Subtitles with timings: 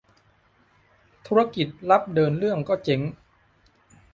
[1.27, 3.01] ธุรกิจรับเดินเรื่องก็เจ๊ง